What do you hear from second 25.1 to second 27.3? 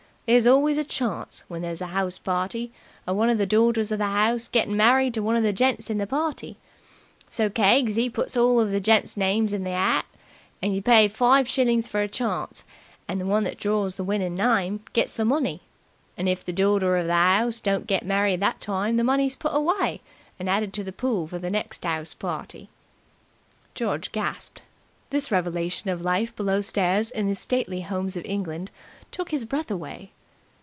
revelation of life below stairs in